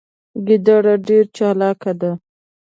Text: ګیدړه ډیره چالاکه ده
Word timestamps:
ګیدړه 0.47 0.93
ډیره 1.05 1.29
چالاکه 1.35 1.91
ده 1.99 2.11